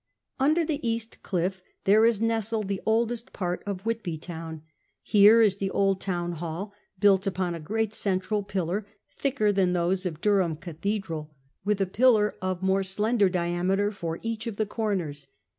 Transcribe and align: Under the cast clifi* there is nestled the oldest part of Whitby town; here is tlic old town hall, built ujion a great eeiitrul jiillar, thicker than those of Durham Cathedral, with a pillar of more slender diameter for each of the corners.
Under 0.39 0.65
the 0.65 0.79
cast 0.79 1.21
clifi* 1.21 1.61
there 1.83 2.05
is 2.05 2.19
nestled 2.19 2.69
the 2.69 2.81
oldest 2.87 3.33
part 3.33 3.61
of 3.67 3.85
Whitby 3.85 4.17
town; 4.17 4.63
here 5.03 5.43
is 5.43 5.57
tlic 5.59 5.69
old 5.75 5.99
town 6.01 6.31
hall, 6.31 6.73
built 6.99 7.21
ujion 7.25 7.53
a 7.53 7.59
great 7.59 7.91
eeiitrul 7.91 8.47
jiillar, 8.47 8.85
thicker 9.11 9.51
than 9.51 9.73
those 9.73 10.07
of 10.07 10.19
Durham 10.19 10.55
Cathedral, 10.55 11.35
with 11.63 11.79
a 11.81 11.85
pillar 11.85 12.35
of 12.41 12.63
more 12.63 12.81
slender 12.81 13.29
diameter 13.29 13.91
for 13.91 14.17
each 14.23 14.47
of 14.47 14.55
the 14.55 14.65
corners. 14.65 15.27